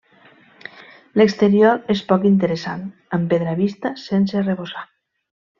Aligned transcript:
L'exterior 1.21 1.93
és 1.95 2.01
poc 2.13 2.25
interessant, 2.31 2.83
amb 3.19 3.31
pedra 3.35 3.55
vista 3.63 3.93
sense 4.09 4.41
arrebossar. 4.43 4.87